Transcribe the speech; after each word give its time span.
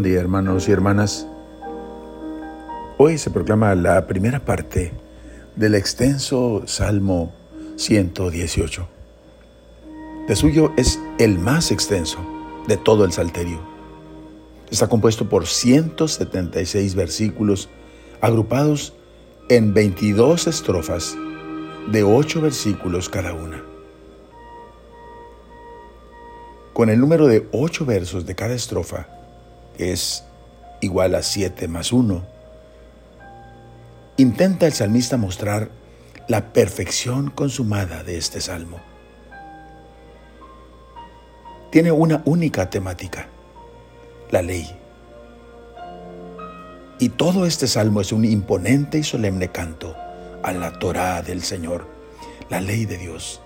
Buen 0.00 0.12
día 0.12 0.20
hermanos 0.20 0.66
y 0.66 0.72
hermanas. 0.72 1.26
Hoy 2.96 3.18
se 3.18 3.28
proclama 3.28 3.74
la 3.74 4.06
primera 4.06 4.40
parte 4.40 4.92
del 5.56 5.74
extenso 5.74 6.62
Salmo 6.64 7.34
118. 7.76 8.88
De 10.26 10.36
suyo 10.36 10.72
es 10.78 10.98
el 11.18 11.38
más 11.38 11.70
extenso 11.70 12.16
de 12.66 12.78
todo 12.78 13.04
el 13.04 13.12
Salterio. 13.12 13.60
Está 14.70 14.88
compuesto 14.88 15.28
por 15.28 15.46
176 15.46 16.94
versículos 16.94 17.68
agrupados 18.22 18.94
en 19.50 19.74
22 19.74 20.46
estrofas 20.46 21.14
de 21.92 22.04
8 22.04 22.40
versículos 22.40 23.10
cada 23.10 23.34
una. 23.34 23.62
Con 26.72 26.88
el 26.88 26.98
número 26.98 27.26
de 27.26 27.46
8 27.52 27.84
versos 27.84 28.24
de 28.24 28.34
cada 28.34 28.54
estrofa, 28.54 29.19
que 29.80 29.92
es 29.92 30.24
igual 30.82 31.14
a 31.14 31.22
7 31.22 31.66
más 31.66 31.90
1, 31.90 32.22
intenta 34.18 34.66
el 34.66 34.74
salmista 34.74 35.16
mostrar 35.16 35.70
la 36.28 36.52
perfección 36.52 37.30
consumada 37.30 38.02
de 38.02 38.18
este 38.18 38.42
salmo. 38.42 38.78
Tiene 41.70 41.92
una 41.92 42.20
única 42.26 42.68
temática, 42.68 43.28
la 44.30 44.42
ley. 44.42 44.70
Y 46.98 47.08
todo 47.08 47.46
este 47.46 47.66
salmo 47.66 48.02
es 48.02 48.12
un 48.12 48.26
imponente 48.26 48.98
y 48.98 49.02
solemne 49.02 49.48
canto 49.48 49.96
a 50.42 50.52
la 50.52 50.78
Torá 50.78 51.22
del 51.22 51.40
Señor, 51.42 51.86
la 52.50 52.60
ley 52.60 52.84
de 52.84 52.98
Dios. 52.98 53.40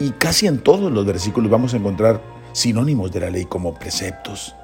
Y 0.00 0.10
casi 0.10 0.48
en 0.48 0.58
todos 0.58 0.90
los 0.90 1.06
versículos 1.06 1.48
vamos 1.48 1.72
a 1.72 1.76
encontrar 1.76 2.39
sinónimos 2.52 3.12
de 3.12 3.20
la 3.20 3.30
ley 3.30 3.44
como 3.44 3.74
preceptos, 3.74 4.54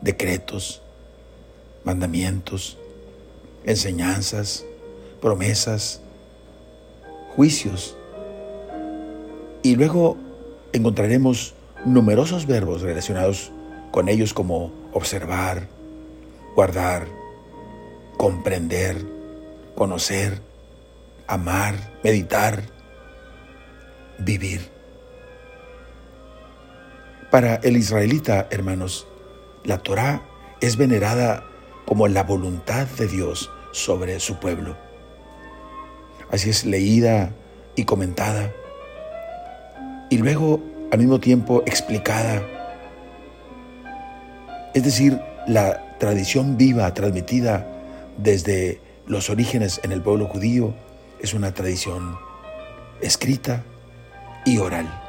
decretos, 0.00 0.82
mandamientos, 1.84 2.78
enseñanzas, 3.64 4.64
promesas, 5.20 6.00
juicios. 7.34 7.96
Y 9.62 9.76
luego 9.76 10.16
encontraremos 10.72 11.54
numerosos 11.84 12.46
verbos 12.46 12.82
relacionados 12.82 13.52
con 13.90 14.08
ellos 14.08 14.34
como 14.34 14.72
observar, 14.92 15.68
guardar, 16.54 17.06
comprender, 18.16 19.04
conocer, 19.74 20.40
amar, 21.26 21.92
meditar, 22.02 22.62
vivir. 24.18 24.73
Para 27.34 27.56
el 27.64 27.76
israelita, 27.76 28.46
hermanos, 28.52 29.08
la 29.64 29.78
Torá 29.78 30.22
es 30.60 30.76
venerada 30.76 31.42
como 31.84 32.06
la 32.06 32.22
voluntad 32.22 32.86
de 32.96 33.08
Dios 33.08 33.50
sobre 33.72 34.20
su 34.20 34.38
pueblo. 34.38 34.76
Así 36.30 36.48
es 36.48 36.64
leída 36.64 37.32
y 37.74 37.86
comentada 37.86 38.52
y 40.10 40.18
luego 40.18 40.62
al 40.92 41.00
mismo 41.00 41.18
tiempo 41.18 41.64
explicada 41.66 42.40
es 44.72 44.84
decir, 44.84 45.18
la 45.48 45.98
tradición 45.98 46.56
viva 46.56 46.94
transmitida 46.94 47.66
desde 48.16 48.80
los 49.08 49.28
orígenes 49.28 49.80
en 49.82 49.90
el 49.90 50.02
pueblo 50.02 50.26
judío 50.26 50.72
es 51.18 51.34
una 51.34 51.52
tradición 51.52 52.16
escrita 53.00 53.64
y 54.44 54.58
oral. 54.58 55.03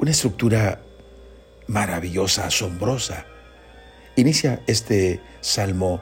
Una 0.00 0.12
estructura 0.12 0.80
maravillosa, 1.66 2.46
asombrosa. 2.46 3.26
Inicia 4.16 4.62
este 4.66 5.20
salmo 5.42 6.00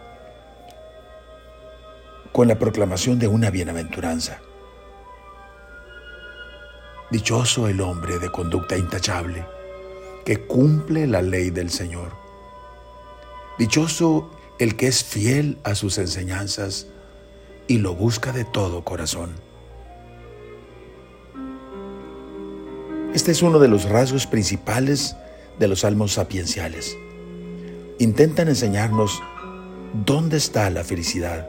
con 2.30 2.46
la 2.46 2.60
proclamación 2.60 3.18
de 3.18 3.26
una 3.26 3.50
bienaventuranza. 3.50 4.40
Dichoso 7.10 7.66
el 7.66 7.80
hombre 7.80 8.20
de 8.20 8.30
conducta 8.30 8.76
intachable 8.76 9.44
que 10.24 10.46
cumple 10.46 11.08
la 11.08 11.20
ley 11.20 11.50
del 11.50 11.68
Señor. 11.68 12.12
Dichoso 13.58 14.30
el 14.60 14.76
que 14.76 14.86
es 14.86 15.02
fiel 15.02 15.58
a 15.64 15.74
sus 15.74 15.98
enseñanzas 15.98 16.86
y 17.66 17.78
lo 17.78 17.96
busca 17.96 18.30
de 18.30 18.44
todo 18.44 18.84
corazón. 18.84 19.34
Este 23.14 23.32
es 23.32 23.42
uno 23.42 23.58
de 23.58 23.68
los 23.68 23.88
rasgos 23.88 24.26
principales 24.26 25.16
de 25.58 25.68
los 25.68 25.80
salmos 25.80 26.12
sapienciales. 26.14 26.96
Intentan 27.98 28.48
enseñarnos 28.48 29.22
dónde 30.04 30.36
está 30.36 30.70
la 30.70 30.84
felicidad 30.84 31.48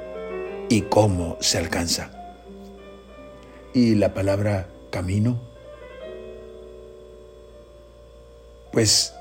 y 0.69 0.81
cómo 0.81 1.37
se 1.41 1.57
alcanza. 1.57 2.11
Y 3.73 3.95
la 3.95 4.13
palabra 4.13 4.67
camino 4.89 5.49
pues 8.71 9.13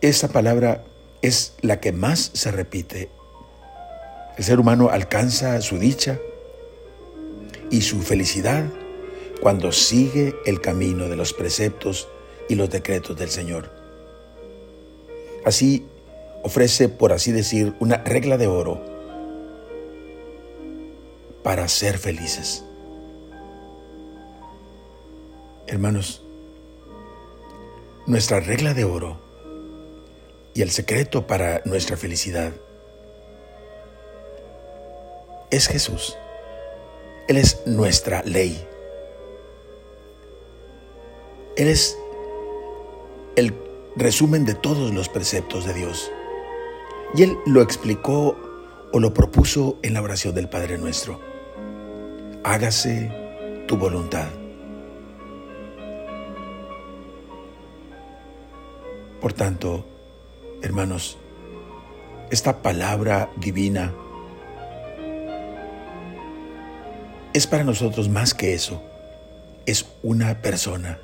esa 0.00 0.28
palabra 0.28 0.84
es 1.22 1.54
la 1.60 1.80
que 1.80 1.92
más 1.92 2.30
se 2.32 2.52
repite. 2.52 3.10
El 4.36 4.44
ser 4.44 4.60
humano 4.60 4.90
alcanza 4.90 5.60
su 5.60 5.78
dicha 5.78 6.18
y 7.70 7.82
su 7.82 8.00
felicidad 8.00 8.64
cuando 9.40 9.72
sigue 9.72 10.34
el 10.46 10.60
camino 10.60 11.08
de 11.08 11.16
los 11.16 11.32
preceptos 11.32 12.08
y 12.48 12.54
los 12.54 12.70
decretos 12.70 13.16
del 13.16 13.30
Señor. 13.30 13.70
Así 15.44 15.86
ofrece, 16.42 16.88
por 16.88 17.12
así 17.12 17.32
decir, 17.32 17.74
una 17.80 17.98
regla 17.98 18.36
de 18.36 18.46
oro 18.46 18.80
para 21.42 21.68
ser 21.68 21.98
felices. 21.98 22.64
Hermanos, 25.66 26.22
nuestra 28.06 28.40
regla 28.40 28.74
de 28.74 28.84
oro 28.84 29.18
y 30.54 30.62
el 30.62 30.70
secreto 30.70 31.26
para 31.26 31.62
nuestra 31.64 31.96
felicidad 31.96 32.52
es 35.50 35.68
Jesús. 35.68 36.16
Él 37.28 37.36
es 37.36 37.62
nuestra 37.66 38.22
ley. 38.22 38.66
Él 41.58 41.66
es 41.66 41.98
el 43.34 43.52
resumen 43.96 44.44
de 44.44 44.54
todos 44.54 44.94
los 44.94 45.08
preceptos 45.08 45.64
de 45.64 45.74
Dios. 45.74 46.12
Y 47.16 47.24
Él 47.24 47.36
lo 47.46 47.62
explicó 47.62 48.36
o 48.92 49.00
lo 49.00 49.12
propuso 49.12 49.76
en 49.82 49.94
la 49.94 50.02
oración 50.02 50.36
del 50.36 50.48
Padre 50.48 50.78
nuestro. 50.78 51.20
Hágase 52.44 53.10
tu 53.66 53.76
voluntad. 53.76 54.28
Por 59.20 59.32
tanto, 59.32 59.84
hermanos, 60.62 61.18
esta 62.30 62.62
palabra 62.62 63.30
divina 63.36 63.92
es 67.32 67.48
para 67.48 67.64
nosotros 67.64 68.08
más 68.08 68.32
que 68.32 68.54
eso. 68.54 68.80
Es 69.66 69.86
una 70.04 70.40
persona 70.40 71.00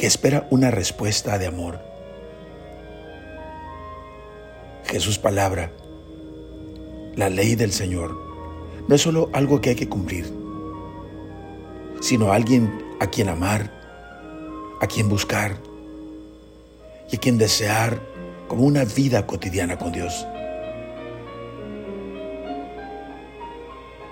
que 0.00 0.06
espera 0.06 0.46
una 0.48 0.70
respuesta 0.70 1.36
de 1.36 1.46
amor. 1.46 1.78
Jesús 4.86 5.18
palabra, 5.18 5.72
la 7.16 7.28
ley 7.28 7.54
del 7.54 7.70
Señor, 7.70 8.16
no 8.88 8.94
es 8.94 9.02
solo 9.02 9.28
algo 9.34 9.60
que 9.60 9.68
hay 9.68 9.76
que 9.76 9.90
cumplir, 9.90 10.24
sino 12.00 12.32
alguien 12.32 12.82
a 12.98 13.08
quien 13.08 13.28
amar, 13.28 13.70
a 14.80 14.86
quien 14.86 15.10
buscar, 15.10 15.58
y 17.12 17.16
a 17.16 17.20
quien 17.20 17.36
desear 17.36 18.00
como 18.48 18.62
una 18.62 18.84
vida 18.84 19.26
cotidiana 19.26 19.76
con 19.76 19.92
Dios. 19.92 20.26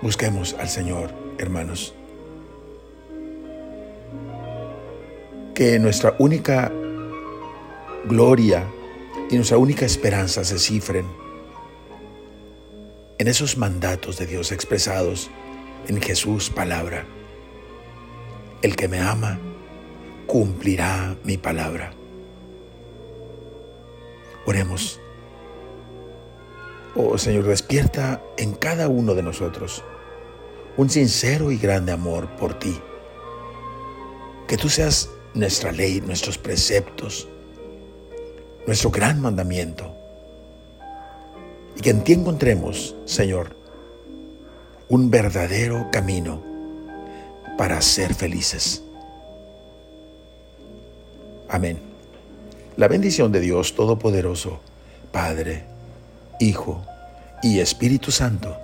Busquemos 0.03 0.55
al 0.59 0.69
Señor, 0.69 1.09
hermanos. 1.39 1.95
Que 5.59 5.77
nuestra 5.77 6.15
única 6.19 6.71
gloria 8.05 8.65
y 9.29 9.35
nuestra 9.35 9.57
única 9.57 9.85
esperanza 9.85 10.45
se 10.45 10.57
cifren 10.57 11.05
en 13.17 13.27
esos 13.27 13.57
mandatos 13.57 14.17
de 14.17 14.25
Dios 14.25 14.53
expresados 14.53 15.29
en 15.89 16.01
Jesús 16.01 16.49
palabra. 16.49 17.03
El 18.61 18.77
que 18.77 18.87
me 18.87 19.01
ama 19.01 19.37
cumplirá 20.27 21.17
mi 21.25 21.35
palabra. 21.35 21.91
Oremos. 24.45 25.01
Oh 26.95 27.17
Señor, 27.17 27.43
despierta 27.43 28.23
en 28.37 28.53
cada 28.53 28.87
uno 28.87 29.13
de 29.13 29.23
nosotros 29.23 29.83
un 30.77 30.89
sincero 30.89 31.51
y 31.51 31.57
grande 31.57 31.91
amor 31.91 32.29
por 32.37 32.57
ti. 32.57 32.79
Que 34.47 34.55
tú 34.55 34.69
seas 34.69 35.09
nuestra 35.33 35.71
ley, 35.71 36.01
nuestros 36.01 36.37
preceptos, 36.37 37.27
nuestro 38.65 38.91
gran 38.91 39.21
mandamiento. 39.21 39.95
Y 41.75 41.81
que 41.81 41.91
en 41.91 42.03
ti 42.03 42.13
encontremos, 42.13 42.95
Señor, 43.05 43.55
un 44.89 45.09
verdadero 45.09 45.87
camino 45.91 46.43
para 47.57 47.81
ser 47.81 48.13
felices. 48.13 48.83
Amén. 51.47 51.79
La 52.77 52.87
bendición 52.87 53.31
de 53.31 53.39
Dios 53.39 53.75
Todopoderoso, 53.75 54.61
Padre, 55.11 55.65
Hijo 56.39 56.85
y 57.43 57.59
Espíritu 57.59 58.11
Santo, 58.11 58.57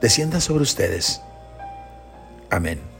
descienda 0.00 0.40
sobre 0.40 0.62
ustedes. 0.62 1.20
Amén. 2.50 2.97